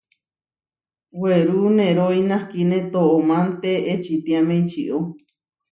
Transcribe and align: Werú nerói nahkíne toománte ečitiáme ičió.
Werú 1.21 1.61
nerói 1.77 2.19
nahkíne 2.29 2.79
toománte 2.93 3.71
ečitiáme 3.93 4.55
ičió. 4.63 4.95